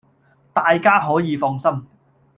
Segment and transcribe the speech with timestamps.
[0.51, 1.85] 大家可以放心！